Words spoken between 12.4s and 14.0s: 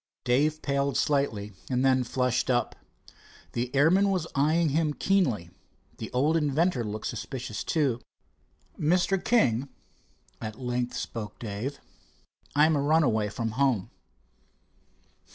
"I am a runaway from home."